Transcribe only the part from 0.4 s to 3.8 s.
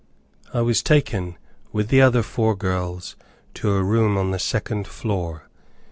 I was taken, with the other four girls, to